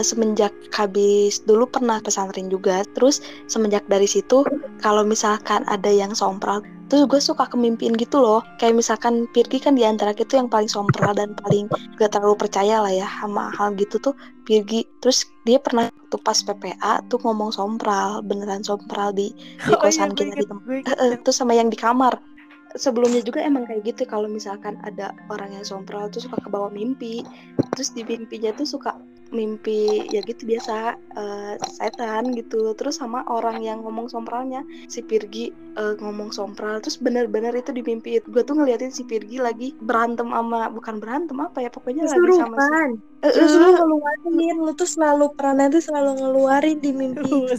uh, 0.00 0.04
semenjak 0.04 0.56
habis 0.72 1.44
dulu 1.44 1.68
pernah 1.68 2.00
pesantren 2.00 2.48
juga 2.48 2.80
terus 2.96 3.20
semenjak 3.52 3.84
dari 3.92 4.08
situ 4.08 4.40
kalau 4.80 5.04
misalkan 5.04 5.60
ada 5.68 5.92
yang 5.92 6.16
sompral 6.16 6.64
terus 6.90 7.06
gue 7.06 7.20
suka 7.22 7.46
kemimpiin 7.46 7.94
gitu 7.94 8.18
loh. 8.18 8.42
Kayak 8.58 8.82
misalkan 8.82 9.30
Pirgi 9.30 9.62
kan 9.62 9.78
di 9.78 9.86
antara 9.86 10.10
kita 10.10 10.42
yang 10.42 10.50
paling 10.50 10.66
sompral 10.66 11.14
dan 11.14 11.38
paling 11.38 11.70
gak 11.96 12.10
terlalu 12.18 12.34
percaya 12.34 12.82
lah 12.82 12.90
ya 12.90 13.06
sama 13.06 13.54
hal 13.54 13.78
gitu 13.78 14.02
tuh 14.02 14.14
Pirgi. 14.42 14.82
Terus 14.98 15.22
dia 15.46 15.62
pernah 15.62 15.86
tuh 16.10 16.18
pas 16.18 16.36
PPA 16.42 17.06
tuh 17.06 17.22
ngomong 17.22 17.54
sompral 17.54 18.26
beneran 18.26 18.66
sompral 18.66 19.14
di 19.14 19.30
di 19.62 19.74
kosan 19.78 20.10
oh, 20.10 20.18
iya, 20.18 20.34
kita 20.34 20.34
di 20.34 20.46
tempat 20.50 20.98
uh, 20.98 21.14
terus 21.22 21.38
sama 21.38 21.54
yang 21.54 21.70
di 21.70 21.78
kamar. 21.78 22.18
Sebelumnya 22.74 23.22
juga 23.22 23.42
emang 23.42 23.66
kayak 23.66 23.82
gitu 23.86 24.02
kalau 24.06 24.26
misalkan 24.26 24.78
ada 24.86 25.14
orang 25.30 25.54
yang 25.54 25.62
sompral 25.62 26.10
tuh 26.10 26.26
suka 26.26 26.42
kebawa 26.42 26.74
mimpi. 26.74 27.22
Terus 27.78 27.94
di 27.94 28.02
mimpinya 28.02 28.50
tuh 28.58 28.66
suka 28.66 28.98
mimpi 29.30 30.10
ya 30.10 30.20
gitu 30.26 30.46
biasa 30.46 30.98
uh, 31.16 31.54
setan 31.70 32.34
gitu. 32.34 32.74
Terus 32.74 32.98
sama 32.98 33.22
orang 33.30 33.62
yang 33.62 33.82
ngomong 33.82 34.10
sompralnya 34.10 34.66
si 34.90 35.02
Pirgi 35.02 35.54
uh, 35.78 35.94
ngomong 35.98 36.34
sompral. 36.34 36.82
Terus 36.82 36.98
bener-bener 36.98 37.54
itu 37.54 37.70
di 37.70 37.82
mimpi 37.82 38.18
gue 38.20 38.42
tuh 38.42 38.54
ngeliatin 38.58 38.90
si 38.90 39.06
Pirgi 39.06 39.38
lagi 39.38 39.74
berantem 39.78 40.30
sama 40.30 40.68
bukan 40.70 40.98
berantem 40.98 41.38
apa 41.38 41.62
ya 41.62 41.70
pokoknya 41.70 42.06
lagi 42.06 42.30
sama 42.36 42.58
si 42.58 43.26
uh, 43.26 43.32
terus 43.32 43.52
lu 43.56 43.68
ngeluarin. 43.74 44.56
Lu 44.60 44.72
tuh 44.74 44.88
selalu 44.90 45.26
perannya 45.38 45.66
tuh 45.72 45.82
selalu 45.82 46.10
ngeluarin 46.20 46.78
di 46.78 46.90
mimpi. 46.92 47.30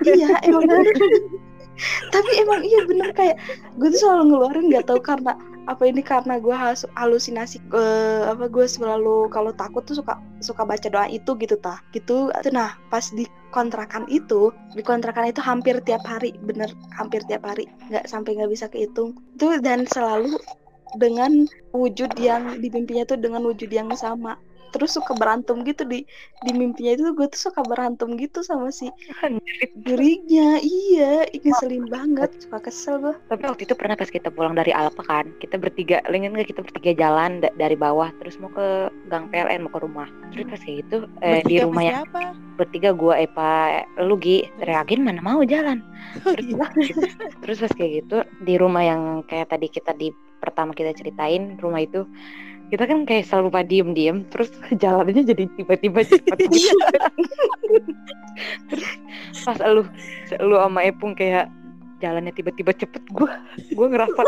Iya 0.00 0.42
emang 0.46 0.64
tapi 2.14 2.30
emang 2.40 2.60
iya 2.64 2.80
bener. 2.86 3.10
Kayak 3.12 3.36
gue 3.76 3.88
tuh 3.92 4.00
selalu 4.00 4.22
ngeluarin 4.32 4.64
nggak 4.70 4.86
tahu 4.88 5.00
karena 5.02 5.32
apa 5.68 5.82
ini 5.88 6.00
karena 6.00 6.40
gue 6.40 6.52
halusinasi 6.96 7.60
uh, 7.74 8.32
apa 8.32 8.48
gue 8.48 8.64
selalu 8.64 9.28
kalau 9.28 9.52
takut 9.52 9.84
tuh 9.84 10.00
suka 10.00 10.16
suka 10.40 10.64
baca 10.64 10.88
doa 10.88 11.06
itu 11.08 11.36
gitu 11.36 11.56
tah. 11.60 11.80
Gitu 11.92 12.32
nah 12.54 12.76
pas 12.88 13.04
di 13.12 13.28
kontrakan 13.50 14.06
itu 14.08 14.54
di 14.72 14.82
kontrakan 14.84 15.28
itu 15.28 15.42
hampir 15.42 15.82
tiap 15.82 16.06
hari 16.06 16.32
bener 16.44 16.70
hampir 16.94 17.20
tiap 17.26 17.42
hari 17.44 17.66
nggak 17.90 18.06
sampai 18.08 18.38
nggak 18.38 18.50
bisa 18.52 18.66
kehitung. 18.72 19.16
Tuh 19.36 19.60
dan 19.60 19.84
selalu 19.84 20.38
dengan 20.98 21.46
wujud 21.70 22.10
yang 22.18 22.58
di 22.58 22.66
mimpinya 22.72 23.06
tuh 23.06 23.18
dengan 23.20 23.46
wujud 23.46 23.70
yang 23.70 23.92
sama 23.94 24.34
terus 24.70 24.94
suka 24.94 25.12
berantem 25.18 25.62
gitu 25.66 25.82
di 25.84 26.06
di 26.46 26.52
mimpinya 26.54 26.94
itu 26.94 27.10
gue 27.12 27.26
tuh 27.30 27.50
suka 27.50 27.60
berantem 27.66 28.14
gitu 28.16 28.40
sama 28.46 28.70
si 28.70 28.88
gurihnya 29.86 30.62
iya 30.62 31.26
ngeselin 31.30 31.90
banget 31.90 32.30
suka 32.46 32.58
kesel 32.62 32.96
gue 33.02 33.14
tapi 33.26 33.42
waktu 33.44 33.62
itu 33.66 33.74
pernah 33.74 33.98
pas 33.98 34.08
kita 34.08 34.30
pulang 34.30 34.54
dari 34.54 34.70
Alpa 34.70 35.02
kan 35.02 35.26
kita 35.42 35.58
bertiga 35.58 36.00
ingin 36.08 36.36
nggak 36.36 36.52
kita 36.52 36.60
bertiga 36.62 36.92
jalan 36.96 37.42
dari 37.42 37.76
bawah 37.76 38.12
terus 38.20 38.36
mau 38.36 38.52
ke 38.52 38.92
gang 39.08 39.32
PLN 39.32 39.66
mau 39.66 39.72
ke 39.72 39.80
rumah. 39.80 40.08
Terus 40.30 40.46
pas 40.52 40.60
kayak 40.60 40.76
gitu 40.84 40.96
eh, 41.24 41.40
di 41.42 41.56
rumah 41.64 41.82
yang 41.82 42.04
bertiga 42.60 42.92
gue 42.92 43.14
Epa 43.24 43.82
lu 44.04 44.20
Gi 44.20 44.44
teriakin 44.60 45.00
mana 45.00 45.20
mau 45.24 45.40
jalan. 45.42 45.80
Oh, 46.26 46.34
terus, 46.34 46.90
gitu. 46.90 47.06
terus 47.44 47.56
pas 47.62 47.72
kayak 47.76 47.92
gitu 48.02 48.18
di 48.42 48.58
rumah 48.58 48.82
yang 48.82 49.22
kayak 49.30 49.52
tadi 49.52 49.70
kita 49.70 49.94
di 49.94 50.10
pertama 50.40 50.72
kita 50.72 50.96
ceritain 50.96 51.60
rumah 51.60 51.84
itu 51.84 52.08
kita 52.70 52.86
kan 52.86 53.02
kayak 53.02 53.26
selalu 53.26 53.48
pada 53.50 53.66
diem-diem 53.66 54.18
terus 54.30 54.50
jalannya 54.82 55.22
jadi 55.26 55.44
tiba-tiba 55.58 56.00
cepat 56.06 56.38
gitu 56.48 56.74
terus 58.70 58.88
pas 59.44 59.58
lu 59.68 59.82
lu 60.40 60.56
sama 60.56 60.80
Epung 60.86 61.12
kayak 61.12 61.50
jalannya 62.00 62.32
tiba-tiba 62.32 62.72
cepet 62.72 63.04
gue 63.12 63.28
gue 63.76 63.86
ngerasa 63.92 64.20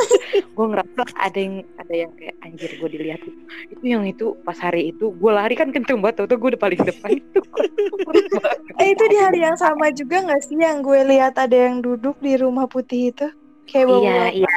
gue 0.52 0.66
ngerasa 0.68 1.02
ada 1.16 1.38
yang 1.40 1.64
ada 1.80 1.94
yang 2.04 2.12
kayak 2.20 2.36
anjir 2.44 2.70
gue 2.76 2.88
dilihat 2.92 3.20
itu 3.72 3.84
yang 3.88 4.04
itu 4.04 4.36
pas 4.44 4.60
hari 4.60 4.92
itu 4.92 5.08
gue 5.08 5.32
lari 5.32 5.56
kan 5.56 5.72
kenceng 5.72 6.04
banget 6.04 6.28
tuh 6.28 6.36
gue 6.36 6.48
udah 6.52 6.60
paling 6.60 6.80
depan 6.84 7.10
itu. 7.16 7.40
Eh 8.80 8.96
itu 8.96 9.04
di 9.06 9.18
hari 9.20 9.44
yang 9.44 9.54
sama 9.54 9.94
juga 9.94 10.24
nggak 10.24 10.42
sih 10.42 10.58
yang 10.58 10.82
gue 10.82 11.00
lihat 11.06 11.38
ada 11.38 11.54
yang 11.54 11.84
duduk 11.84 12.18
di 12.18 12.34
rumah 12.34 12.66
putih 12.66 13.14
itu? 13.14 13.28
Kayak 13.68 13.88
iya 14.02 14.42
iya 14.42 14.54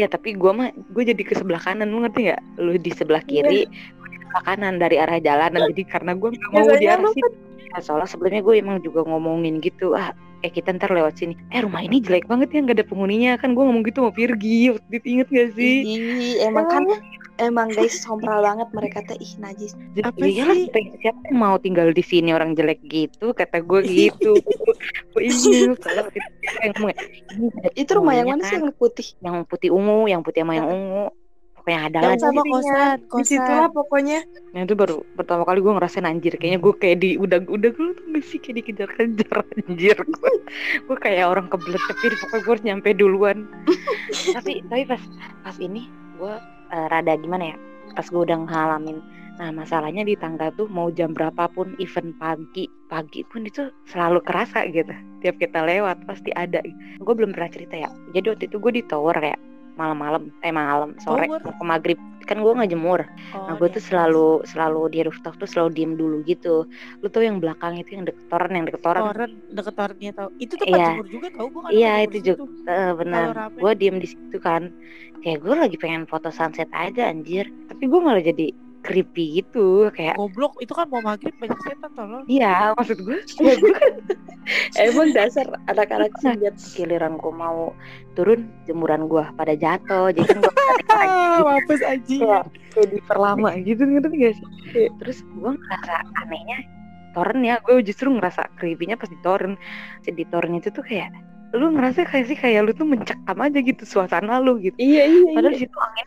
Iya 0.00 0.08
tapi 0.08 0.32
gue 0.32 0.48
mah 0.48 0.72
gue 0.72 1.04
jadi 1.04 1.20
ke 1.20 1.36
sebelah 1.36 1.60
kanan 1.60 1.92
lu 1.92 2.00
ngerti 2.00 2.32
nggak? 2.32 2.42
Lu 2.56 2.72
di 2.80 2.88
sebelah 2.88 3.20
iya. 3.28 3.44
kiri, 3.44 3.60
di 3.68 4.16
sebelah 4.24 4.42
kanan 4.48 4.80
dari 4.80 4.96
arah 4.96 5.20
jalanan. 5.20 5.68
Jadi 5.76 5.82
karena 5.84 6.16
gue 6.16 6.32
nggak 6.32 6.50
mau 6.56 6.72
di 6.80 6.88
arah 6.88 7.12
situ. 7.12 7.28
Nah, 7.70 7.80
soalnya 7.84 8.08
sebelumnya 8.08 8.40
gue 8.40 8.54
emang 8.56 8.80
juga 8.80 9.04
ngomongin 9.04 9.60
gitu 9.60 9.92
ah 9.92 10.16
eh 10.40 10.50
kita 10.50 10.72
ntar 10.76 10.90
lewat 10.92 11.20
sini. 11.20 11.34
Eh 11.52 11.60
rumah 11.60 11.84
ini 11.84 12.00
jelek 12.00 12.24
banget 12.24 12.48
ya 12.52 12.60
nggak 12.64 12.76
ada 12.80 12.86
penghuninya. 12.88 13.32
Kan 13.36 13.52
gue 13.52 13.64
ngomong 13.64 13.84
gitu 13.84 14.04
mau 14.04 14.14
Virgi. 14.14 14.72
Waktu 14.72 14.92
itu 14.96 15.06
inget 15.06 15.28
gak 15.28 15.48
sih? 15.56 15.76
Ih, 15.84 16.34
emang 16.44 16.66
kan 16.68 16.84
emang 17.40 17.68
guys 17.72 18.00
sompral 18.00 18.40
banget 18.40 18.68
mereka 18.72 18.98
teh. 19.04 19.16
Ih 19.20 19.32
najis. 19.36 19.76
Apa 20.00 20.24
ya 20.24 20.48
sih? 20.52 20.68
siapa 20.72 21.20
yang 21.28 21.36
mau 21.36 21.56
tinggal 21.60 21.92
di 21.92 22.04
sini 22.04 22.32
orang 22.32 22.56
jelek 22.56 22.80
gitu? 22.88 23.36
Kata 23.36 23.60
gue 23.60 23.80
gitu. 23.84 24.36
Ini 25.20 25.68
itu 27.76 27.90
rumah 27.92 28.14
yang 28.16 28.32
mana 28.32 28.42
sih 28.48 28.56
yang 28.56 28.72
putih? 28.72 29.12
Yang 29.20 29.44
putih 29.46 29.70
ungu 29.70 30.08
yang 30.08 30.24
putih 30.24 30.42
sama 30.42 30.56
yang 30.56 30.68
ungu 30.68 31.12
pokoknya 31.60 31.80
ada 31.92 31.98
lah 32.00 32.16
sama 32.16 32.42
kosan 32.48 32.96
kosan 33.04 33.20
di 33.20 33.24
situ 33.28 33.52
lah 33.52 33.68
pokoknya. 33.68 34.18
Yang 34.56 34.64
itu 34.64 34.74
baru 34.80 34.96
pertama 35.12 35.44
kali 35.44 35.60
gue 35.60 35.72
ngerasain 35.76 36.08
anjir. 36.08 36.32
Kayaknya 36.40 36.60
gue 36.64 36.74
kayak 36.80 36.96
di 37.04 37.10
udah 37.20 37.38
udah 37.44 37.70
gue 37.76 37.88
tuh 37.92 38.06
gak 38.16 38.24
sih 38.24 38.38
kayak 38.40 38.56
dikejar-kejar 38.64 39.36
anjir 39.68 39.96
gue 40.00 40.32
gue 40.88 40.96
kayak 40.96 41.24
orang 41.28 41.46
kebelet 41.52 41.82
tapi 41.84 42.16
pokoknya 42.16 42.40
gue 42.40 42.52
harus 42.56 42.64
nyampe 42.64 42.88
duluan. 42.96 43.38
Tapi 44.36 44.64
tapi 44.66 44.82
pas 44.88 45.02
pas 45.44 45.56
ini 45.60 45.86
gue 46.16 46.34
uh, 46.72 46.86
rada 46.88 47.14
gimana 47.20 47.54
ya 47.54 47.56
pas 47.92 48.06
gue 48.08 48.22
udah 48.24 48.38
ngalamin. 48.48 48.98
Nah 49.36 49.52
masalahnya 49.52 50.04
di 50.04 50.16
tangga 50.16 50.52
tuh 50.56 50.68
mau 50.68 50.88
jam 50.92 51.12
berapapun 51.12 51.76
event 51.80 52.12
pagi 52.16 52.68
pagi 52.88 53.20
pun 53.28 53.44
itu 53.44 53.68
selalu 53.88 54.24
kerasa 54.24 54.64
gitu. 54.72 54.92
Tiap 55.20 55.36
kita 55.36 55.64
lewat 55.64 56.08
pasti 56.08 56.32
ada. 56.32 56.64
Gue 57.00 57.14
belum 57.14 57.36
pernah 57.36 57.50
cerita 57.52 57.76
ya. 57.76 57.90
Jadi 58.16 58.26
waktu 58.32 58.44
itu 58.48 58.56
gue 58.56 58.72
di 58.80 58.84
tower 58.84 59.16
ya 59.20 59.36
malam-malam 59.80 60.28
eh 60.44 60.52
malam 60.52 60.92
sore 61.00 61.24
oh, 61.32 61.40
ke 61.40 61.64
maghrib. 61.64 62.00
Kan 62.28 62.46
gue 62.46 62.52
nggak 62.52 62.70
jemur 62.70 63.02
oh, 63.34 63.42
nah 63.48 63.58
gue 63.58 63.66
iya. 63.66 63.74
tuh 63.74 63.82
selalu 63.82 64.28
selalu 64.46 64.82
di 64.92 64.98
rooftop 65.02 65.34
tuh 65.40 65.48
selalu 65.48 65.70
diem 65.74 65.92
dulu 65.96 66.22
gitu. 66.28 66.68
Lu 67.00 67.06
tau 67.08 67.24
yang 67.24 67.40
belakang 67.40 67.80
itu 67.80 67.96
yang 67.96 68.04
deket 68.06 68.22
toren 68.30 68.52
yang 68.54 68.66
deket 68.68 68.82
toren 68.84 69.02
toren 69.02 69.32
deket 69.50 69.74
torennya 69.74 70.12
tau. 70.14 70.28
Itu 70.38 70.54
tuh 70.60 70.66
iya. 70.68 70.94
jemur 70.94 71.08
juga 71.08 71.26
tau 71.34 71.46
gue 71.48 71.62
iya 71.72 71.92
itu 72.04 72.16
juga 72.22 72.44
uh, 72.70 72.92
benar. 72.94 73.50
gue 73.56 73.72
diem 73.80 73.96
di 73.98 74.08
situ 74.12 74.38
kan. 74.38 74.70
Kayak 75.24 75.42
gue 75.42 75.54
lagi 75.58 75.76
pengen 75.80 76.04
foto 76.06 76.28
sunset 76.30 76.70
aja 76.70 77.08
anjir. 77.10 77.48
Tapi 77.66 77.88
gue 77.88 78.00
malah 78.04 78.22
jadi 78.22 78.54
creepy 78.80 79.44
gitu 79.44 79.92
kayak 79.92 80.16
goblok 80.16 80.56
itu 80.58 80.72
kan 80.72 80.88
mau 80.88 81.04
maghrib 81.04 81.32
banyak 81.36 81.58
setan 81.64 81.92
tolong 81.92 82.24
iya 82.26 82.72
maksud 82.74 82.98
gue 83.04 83.18
ya 83.44 83.54
gue 83.60 83.72
kan 83.76 83.92
emang 84.80 85.08
dasar 85.12 85.46
anak-anak 85.68 86.12
lihat 86.24 86.56
giliran 86.56 87.20
gue 87.20 87.32
mau 87.32 87.76
turun 88.16 88.48
jemuran 88.64 89.06
gue 89.06 89.24
pada 89.36 89.54
jatuh 89.54 90.10
jadi 90.10 90.26
kan 90.26 90.38
gue 90.42 90.54
mampus 91.48 91.82
aja 91.84 92.16
kayak, 92.18 92.44
kayak 92.72 92.88
diperlama 92.96 93.50
gitu 93.62 93.82
gitu 93.86 94.06
gak 94.08 94.34
sih? 94.36 94.46
Terus 95.00 95.18
gue 95.24 95.50
ngerasa 95.54 95.94
anehnya 96.24 96.58
toren 97.12 97.42
ya 97.42 97.58
gue 97.66 97.82
justru 97.82 98.06
ngerasa 98.10 98.46
creepy-nya 98.58 98.94
pas 98.94 99.10
di 99.10 99.18
toren 99.22 99.58
di 100.06 100.24
toren 100.30 100.56
itu 100.58 100.70
tuh 100.70 100.82
kayak 100.86 101.10
lu 101.50 101.74
ngerasa 101.74 102.06
kayak 102.06 102.26
sih 102.30 102.38
kayak 102.38 102.62
lu 102.62 102.70
tuh 102.70 102.86
mencekam 102.86 103.38
aja 103.42 103.58
gitu 103.58 103.82
suasana 103.82 104.38
lu 104.38 104.62
gitu. 104.62 104.78
Iya 104.78 105.10
iya 105.10 105.30
padahal 105.34 105.54
iya. 105.58 105.60
situ 105.66 105.78
angin 105.82 106.06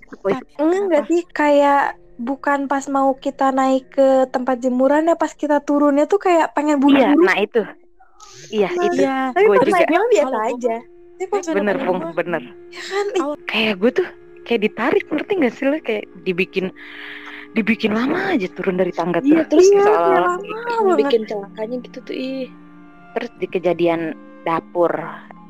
enggak 0.87 1.03
sih 1.11 1.21
kayak 1.35 1.99
bukan 2.23 2.71
pas 2.71 2.87
mau 2.87 3.11
kita 3.19 3.51
naik 3.51 3.91
ke 3.91 4.31
tempat 4.31 4.63
jemuran 4.63 5.11
ya 5.11 5.15
pas 5.19 5.35
kita 5.35 5.59
turunnya 5.59 6.07
tuh 6.07 6.23
kayak 6.23 6.55
pengen 6.55 6.79
buru 6.79 6.95
Iya, 6.95 7.11
nah 7.19 7.37
itu. 7.37 7.61
Iya, 8.49 8.69
nah, 8.71 8.85
itu. 8.87 9.01
Iya. 9.03 9.17
Tapi 9.35 9.45
gue 9.45 9.57
juga 9.67 9.85
bilang 9.91 10.07
biasa 10.09 10.37
aja. 10.55 10.75
bener, 11.55 11.75
Pung, 11.85 11.99
bener. 12.15 12.43
Ya 12.73 12.83
kan, 12.83 13.05
kayak 13.47 13.73
gue 13.79 13.91
tuh 13.91 14.07
kayak 14.43 14.61
ditarik 14.67 15.05
ngerti 15.07 15.31
gak 15.39 15.53
sih 15.55 15.65
lo 15.67 15.77
kayak 15.79 16.03
dibikin 16.27 16.67
dibikin 17.53 17.95
lama 17.95 18.33
aja 18.33 18.47
turun 18.55 18.79
dari 18.79 18.91
tangga 18.95 19.21
tuh. 19.21 19.29
Iya, 19.29 19.43
terus 19.47 19.67
iya, 19.69 19.83
soal 19.85 20.23
bikin 20.97 21.21
celakanya 21.29 21.77
gitu 21.85 21.99
tuh 22.03 22.15
ih. 22.15 22.47
Terus 23.13 23.31
di 23.37 23.47
kejadian 23.51 24.17
dapur 24.43 24.91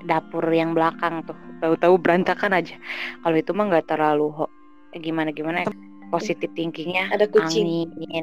dapur 0.03 0.43
yang 0.51 0.75
belakang 0.75 1.23
tuh 1.23 1.37
tahu-tahu 1.63 1.95
berantakan 1.95 2.59
aja. 2.59 2.75
Kalau 3.23 3.35
itu 3.39 3.51
mah 3.55 3.65
nggak 3.71 3.87
terlalu 3.87 4.29
gimana 4.93 5.33
gimana 5.33 5.65
positif 6.13 6.50
thinkingnya 6.54 7.10
ada 7.10 7.25
kucing. 7.25 7.89
angin 7.89 7.89
iya. 7.98 8.21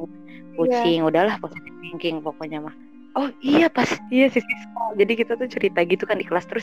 kucing 0.54 1.00
yeah. 1.02 1.08
udahlah 1.10 1.34
positif 1.42 1.74
thinking 1.82 2.22
pokoknya 2.22 2.62
mah. 2.62 2.74
Oh 3.18 3.26
iya 3.42 3.66
pas 3.66 3.90
iya 4.14 4.30
si 4.30 4.38
Siska. 4.38 4.94
Jadi 4.94 5.12
kita 5.18 5.34
tuh 5.34 5.50
cerita 5.50 5.82
gitu 5.82 6.06
kan 6.06 6.22
di 6.22 6.26
kelas 6.26 6.46
terus 6.46 6.62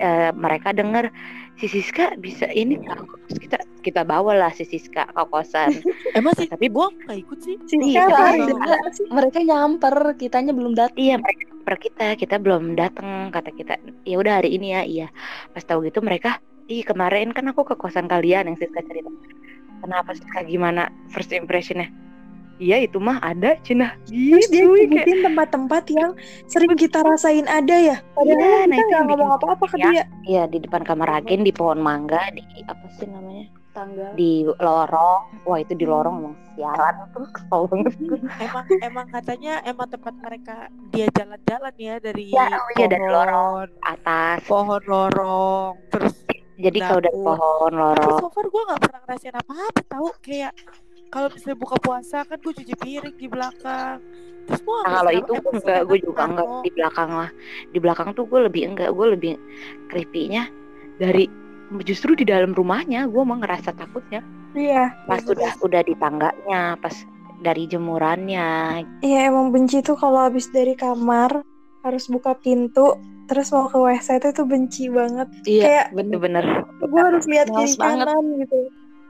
uh, 0.00 0.32
mereka 0.32 0.72
dengar 0.72 1.12
si 1.60 1.68
Siska 1.68 2.16
bisa 2.16 2.48
ini 2.48 2.80
terus 2.80 3.36
kita 3.36 3.60
kita 3.84 4.00
bawa 4.00 4.32
lah 4.32 4.52
si 4.56 4.64
Siska 4.64 5.12
ke 5.12 5.22
kosan. 5.28 5.84
Emang 6.16 6.32
sih 6.40 6.48
tapi 6.48 6.72
gua 6.72 6.88
nggak 6.88 7.18
ikut 7.28 7.38
sih. 7.44 7.60
Iya, 7.76 8.08
tapi 8.08 8.40
mereka 9.12 9.38
nyamper 9.44 10.16
kitanya 10.16 10.56
belum 10.56 10.72
datang 10.72 10.96
iya 10.96 11.20
mereka 11.20 11.44
per 11.62 11.76
kita 11.76 12.06
kita 12.16 12.36
belum 12.40 12.72
datang 12.72 13.28
kata 13.28 13.52
kita. 13.52 13.76
Ya 14.08 14.16
udah 14.16 14.40
hari 14.40 14.56
ini 14.56 14.72
ya. 14.72 14.82
Iya. 14.88 15.06
Pas 15.52 15.60
tahu 15.60 15.84
gitu 15.84 16.00
mereka 16.00 16.40
ih 16.72 16.88
kemarin 16.88 17.36
kan 17.36 17.44
aku 17.52 17.68
ke 17.68 17.76
kosan 17.76 18.08
kalian 18.08 18.48
yang 18.48 18.56
Siska 18.56 18.80
cerita 18.80 19.12
kenapa 19.82 20.14
sih 20.14 20.24
kayak 20.30 20.46
gimana 20.46 20.82
first 21.10 21.30
impressionnya 21.30 21.90
iya 22.56 22.78
itu 22.78 22.96
mah 22.96 23.18
ada 23.18 23.58
Cina 23.60 23.98
Terus 24.06 24.46
dia 24.46 24.62
ya, 24.62 24.70
kayak 24.70 24.86
nyebutin 24.86 25.18
tempat-tempat 25.26 25.84
yang 25.90 26.10
sering 26.46 26.78
kita 26.78 27.02
rasain 27.02 27.44
ada 27.44 27.74
ya. 27.74 27.96
Padahal 28.14 28.38
kita 28.38 28.46
nah 28.62 28.76
itu 28.78 28.82
nggak 28.86 28.94
yang 28.94 29.06
ngomong 29.10 29.30
apa-apa 29.34 29.64
ke 29.66 29.76
ya. 29.76 29.86
dia. 29.90 30.04
Iya 30.22 30.42
di 30.46 30.58
depan 30.62 30.86
kamar 30.86 31.08
Agen 31.18 31.42
di 31.42 31.50
pohon 31.50 31.82
mangga 31.82 32.22
di 32.30 32.44
apa 32.62 32.86
sih 32.94 33.10
namanya 33.10 33.50
Tanggal. 33.72 34.12
di 34.14 34.44
lorong 34.46 35.20
wah 35.42 35.58
itu 35.58 35.72
di 35.72 35.88
lorong 35.88 36.20
emang 36.20 36.36
sialan 36.52 36.94
tuh 37.10 37.24
kesel 37.26 37.60
banget 37.66 37.94
gue. 37.98 38.18
emang 38.46 38.66
emang 38.78 39.06
katanya 39.08 39.52
emang 39.64 39.88
tempat 39.88 40.14
mereka 40.14 40.54
dia 40.92 41.06
jalan-jalan 41.10 41.74
ya 41.74 41.94
dari 41.96 42.24
Ya, 42.30 42.46
oh 42.52 42.68
iya, 42.76 42.86
dari 42.86 43.08
lorong. 43.08 43.32
pohon 43.32 43.68
atas 43.82 44.38
pohon 44.44 44.82
lorong 44.84 45.72
terus 45.88 46.14
jadi 46.62 46.78
kalau 46.86 47.00
dari 47.02 47.18
pohon 47.18 47.72
tapi 47.72 47.80
lorong 47.82 48.18
so 48.22 48.28
far 48.30 48.46
gue 48.46 48.62
nggak 48.70 48.80
pernah 48.80 49.00
ngerasain 49.02 49.36
apa-apa 49.36 49.80
tahu 49.90 50.08
kayak 50.22 50.52
kalau 51.12 51.28
misalnya 51.28 51.58
buka 51.60 51.76
puasa 51.76 52.18
kan 52.24 52.38
gue 52.40 52.52
cuci 52.56 52.74
piring 52.80 53.16
di 53.20 53.28
belakang. 53.28 54.00
Terus 54.48 54.60
gue 54.64 54.76
Nah, 54.80 54.92
kalau 55.04 55.12
itu 55.12 55.32
gue 55.36 55.52
enggak, 55.60 55.80
gue 55.84 55.98
juga 56.00 56.22
enggak 56.24 56.48
di 56.64 56.70
belakang 56.72 57.10
lah. 57.12 57.30
Di 57.68 57.78
belakang 57.78 58.08
tuh 58.16 58.24
gue 58.24 58.40
lebih 58.48 58.62
enggak, 58.72 58.90
gue 58.96 59.06
lebih 59.12 59.34
creepy-nya 59.92 60.48
dari 60.96 61.28
justru 61.84 62.16
di 62.16 62.24
dalam 62.24 62.56
rumahnya 62.56 63.04
gue 63.12 63.20
emang 63.20 63.44
ngerasa 63.44 63.76
takutnya. 63.76 64.24
Iya. 64.52 64.92
pas 65.08 65.24
udah 65.24 65.52
udah 65.64 65.80
di 65.80 65.96
tangganya, 65.96 66.76
pas 66.80 66.92
dari 67.40 67.64
jemurannya. 67.68 68.84
Iya 69.00 69.32
emang 69.32 69.48
benci 69.52 69.80
tuh 69.80 69.96
kalau 69.96 70.28
habis 70.28 70.48
dari 70.52 70.76
kamar 70.76 71.40
harus 71.82 72.04
buka 72.08 72.36
pintu 72.36 72.96
terus 73.26 73.48
mau 73.50 73.66
ke 73.68 73.78
WC 73.78 74.08
itu 74.18 74.28
itu 74.30 74.42
benci 74.44 74.84
banget. 74.88 75.28
Iya, 75.44 75.64
Kayak 75.64 75.86
Itu 75.86 75.96
bener. 75.96 76.18
bener. 76.18 76.44
gue 76.82 77.00
harus 77.02 77.24
lihat 77.30 77.46
kiri 77.48 77.72
kanan 77.76 78.24
gitu. 78.42 78.58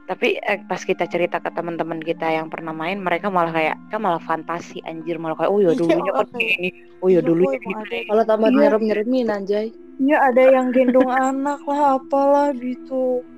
Tapi 0.09 0.27
eh, 0.49 0.59
pas 0.69 0.81
kita 0.89 1.03
cerita 1.13 1.37
ke 1.43 1.49
teman-teman 1.57 1.99
kita 2.09 2.25
yang 2.37 2.47
pernah 2.53 2.73
main, 2.81 2.97
mereka 3.07 3.27
malah 3.35 3.51
kayak, 3.57 3.75
kan 3.91 3.99
malah 4.05 4.21
fantasi 4.29 4.75
anjir 4.89 5.15
malah 5.21 5.35
kayak, 5.39 5.51
oh 5.53 5.61
ya 5.65 5.71
Iya, 5.71 5.75
dulunya 5.79 6.11
kan 6.19 6.27
kayak 6.35 6.49
ini, 6.59 6.67
oh 7.01 7.09
ya 7.15 7.19
Iya, 7.21 7.27
dulunya 7.27 7.57
emang 7.57 7.83
gitu. 7.83 7.93
Kalau 8.07 8.23
tambah 8.29 8.49
Iya. 8.49 8.57
nyerem-nyeremin 8.57 9.27
anjay. 9.35 9.67
Iya 10.03 10.15
ada 10.27 10.43
yang 10.55 10.67
gendong 10.75 11.09
anak 11.25 11.59
lah 11.69 11.81
apalah 11.97 12.47
gitu. 12.63 12.93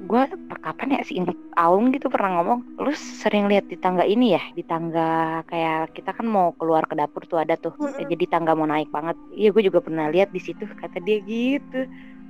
gue 0.09 0.21
kapan 0.65 0.87
ya 0.95 0.99
si 1.07 1.13
Inget 1.19 1.37
Aung 1.61 1.85
gitu 1.95 2.07
pernah 2.13 2.29
ngomong 2.35 2.59
lu 2.83 2.91
sering 3.21 3.43
lihat 3.51 3.65
di 3.71 3.77
tangga 3.83 4.03
ini 4.13 4.25
ya 4.35 4.41
di 4.57 4.63
tangga 4.71 5.01
kayak 5.49 5.75
kita 5.95 6.09
kan 6.17 6.25
mau 6.35 6.47
keluar 6.59 6.83
ke 6.89 6.95
dapur 6.99 7.21
tuh 7.31 7.39
ada 7.43 7.55
tuh 7.63 7.73
Mm-mm. 7.79 8.11
jadi 8.11 8.23
tangga 8.33 8.51
mau 8.59 8.67
naik 8.73 8.89
banget 8.95 9.15
iya 9.39 9.47
gue 9.55 9.63
juga 9.67 9.79
pernah 9.85 10.05
lihat 10.13 10.29
di 10.35 10.39
situ 10.45 10.63
kata 10.81 10.97
dia 11.07 11.17
gitu 11.31 11.75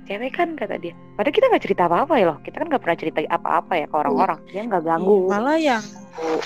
cewek 0.06 0.32
kan 0.32 0.48
kata 0.54 0.78
dia. 0.78 0.94
Padahal 1.14 1.34
kita 1.34 1.46
nggak 1.50 1.64
cerita 1.66 1.82
apa 1.86 1.96
apa 2.06 2.14
ya 2.16 2.24
loh. 2.30 2.38
Kita 2.40 2.56
kan 2.58 2.66
nggak 2.70 2.82
pernah 2.82 2.98
cerita 2.98 3.18
apa-apa 3.26 3.72
ya 3.74 3.86
ke 3.86 3.96
orang-orang. 3.96 4.38
Dia 4.48 4.62
nggak 4.64 4.82
ganggu. 4.82 5.16
Iya, 5.18 5.30
malah 5.30 5.58
yang 5.58 5.82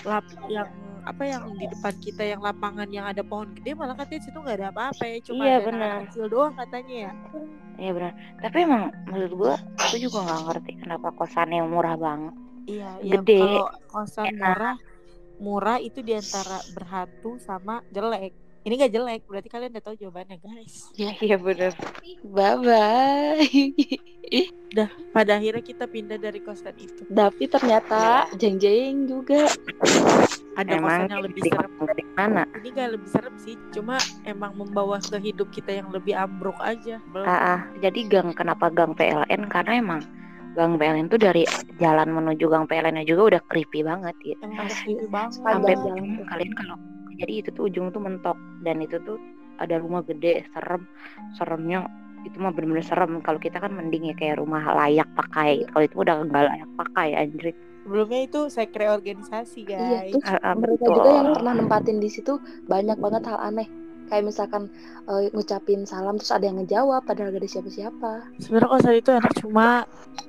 lap 0.02 0.24
yang 0.48 0.68
apa 1.00 1.22
yang 1.24 1.42
di 1.56 1.64
depan 1.64 1.94
kita 1.96 2.22
yang 2.22 2.40
lapangan 2.44 2.84
yang 2.92 3.08
ada 3.08 3.24
pohon 3.24 3.56
gede 3.56 3.72
malah 3.72 3.96
katanya 3.96 4.20
situ 4.20 4.36
nggak 4.36 4.56
ada 4.60 4.68
apa-apa 4.72 5.02
ya. 5.04 5.16
Cuma 5.24 5.42
Iya, 5.44 5.58
benar. 5.64 5.96
kecil 6.08 6.24
doang 6.28 6.54
katanya 6.56 6.94
ya. 7.08 7.12
Iya 7.76 7.90
benar. 7.96 8.12
Tapi 8.40 8.56
emang 8.60 8.82
menurut 9.08 9.32
gue 9.32 9.54
aku 9.80 9.96
juga 9.96 10.18
nggak 10.28 10.40
ngerti 10.48 10.72
kenapa 10.80 11.08
kosannya 11.12 11.62
murah 11.64 11.96
banget. 11.96 12.34
Iya 12.68 12.90
iya 13.00 13.12
Gede. 13.18 13.40
kalau 13.40 13.66
kosan 13.88 14.26
Enak. 14.28 14.40
murah 14.44 14.76
murah 15.40 15.78
itu 15.80 16.04
di 16.04 16.12
antara 16.12 16.60
berhantu 16.76 17.40
sama 17.40 17.80
jelek 17.88 18.36
ini 18.60 18.74
gak 18.76 18.92
jelek 18.92 19.22
berarti 19.24 19.48
kalian 19.48 19.72
udah 19.72 19.84
tahu 19.84 19.96
jawabannya 19.96 20.36
guys. 20.36 20.92
Ya, 21.00 21.16
iya 21.24 21.36
benar 21.40 21.72
bye 22.20 22.56
bye. 22.60 23.40
pada 25.10 25.40
akhirnya 25.40 25.64
kita 25.64 25.84
pindah 25.88 26.20
dari 26.20 26.38
kosan 26.44 26.76
itu. 26.76 27.02
Tapi 27.08 27.48
ternyata 27.48 28.28
jeng-jeng 28.36 29.08
juga. 29.08 29.48
ada 30.58 30.76
emang 30.76 31.08
kosan 31.08 31.10
yang 31.10 31.22
lebih 31.24 31.40
di- 31.40 31.50
serem. 31.50 31.72
dari 31.88 32.04
mana? 32.14 32.42
Ini 32.60 32.68
gak 32.76 32.88
lebih 32.94 33.08
serem 33.08 33.34
sih 33.40 33.56
cuma 33.72 33.96
emang 34.28 34.52
membawa 34.54 35.00
ke 35.00 35.16
hidup 35.16 35.48
kita 35.50 35.72
yang 35.80 35.88
lebih 35.88 36.12
ambruk 36.12 36.56
aja. 36.60 37.00
Ah, 37.16 37.56
ah. 37.56 37.60
jadi 37.80 38.06
gang 38.06 38.36
kenapa 38.36 38.68
gang 38.68 38.92
PLN 38.92 39.48
karena 39.48 39.72
emang 39.80 40.00
gang 40.52 40.76
PLN 40.76 41.08
tuh 41.08 41.16
dari 41.16 41.48
jalan 41.80 42.12
menuju 42.12 42.44
gang 42.50 42.68
PLN 42.68 43.00
juga 43.08 43.36
udah 43.36 43.42
creepy 43.48 43.80
banget 43.80 44.14
gitu. 44.20 44.42
emang 44.44 44.68
creepy 44.68 45.06
banget. 45.08 45.40
Sampai 45.40 45.74
jalan 45.80 46.04
kalian 46.28 46.52
kalau 46.54 46.76
jadi 47.20 47.32
itu 47.38 47.48
tuh 47.52 47.68
ujung 47.68 47.92
tuh 47.92 48.00
mentok. 48.00 48.34
Dan 48.60 48.80
itu 48.80 48.96
tuh 49.00 49.20
ada 49.56 49.76
rumah 49.76 50.00
gede 50.00 50.48
serem. 50.50 50.88
Seremnya 51.36 51.84
itu 52.20 52.36
mah 52.36 52.50
bener-bener 52.50 52.82
serem. 52.82 53.20
Kalau 53.20 53.36
kita 53.36 53.60
kan 53.60 53.72
mending 53.72 54.08
ya 54.08 54.14
kayak 54.14 54.40
rumah 54.40 54.64
layak 54.74 55.08
pakai. 55.14 55.68
Kalau 55.68 55.84
itu 55.84 55.96
udah 55.96 56.24
nggak 56.24 56.44
layak 56.48 56.68
pakai 56.76 57.08
anjir 57.14 57.52
sebelumnya 57.80 58.20
itu 58.22 58.40
saya 58.46 58.68
kira 58.68 58.92
organisasi 58.92 59.64
Iya, 59.64 59.78
guys. 60.04 60.12
Tuh 60.12 60.22
Ah, 60.22 60.38
ah, 60.42 60.54
mereka 60.54 60.84
betul. 60.84 60.94
juga 60.94 61.10
yang 61.10 61.28
pernah 61.32 61.52
nempatin 61.56 61.96
di 61.96 62.06
situ 62.06 62.32
banyak 62.64 62.96
banget 62.96 63.22
hal 63.24 63.40
aneh. 63.40 63.66
Kayak 64.06 64.24
misalkan 64.26 64.62
eh, 65.06 65.32
ngucapin 65.32 65.80
salam 65.84 66.14
terus 66.14 66.30
ada 66.30 66.44
yang 66.44 66.60
ngejawab 66.60 67.02
padahal 67.02 67.32
gak 67.32 67.40
ada 67.40 67.50
siapa-siapa. 67.50 68.12
sebenarnya 68.36 68.68
kosan 68.68 68.94
itu 68.94 69.10
enak 69.10 69.32
cuma 69.38 69.68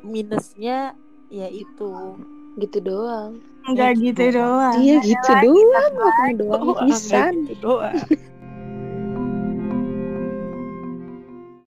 minusnya 0.02 0.96
ya 1.28 1.48
itu 1.48 1.92
Gitu 2.60 2.78
doang. 2.84 3.40
Enggak 3.64 3.94
gitu 4.02 4.26
gitu 4.26 4.42
doang. 4.42 4.76
Iya 4.82 4.96
gitu 5.06 5.32
doang, 5.46 5.92
makanya 5.96 6.34
doang 6.42 6.64
bisa. 6.90 7.30
gitu 7.32 7.54
doang 7.62 7.96